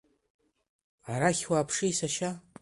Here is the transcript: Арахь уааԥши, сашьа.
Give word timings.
Арахь 1.11 1.45
уааԥши, 1.49 1.97
сашьа. 1.97 2.31